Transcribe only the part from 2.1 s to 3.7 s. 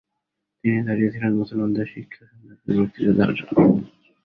সম্পর্কে বক্তৃতা দেওয়ার জন্য।